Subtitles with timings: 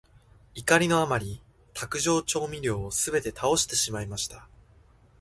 [0.55, 1.43] 怒りのあまり、
[1.75, 4.47] 卓上調味料をすべて倒してしまいました。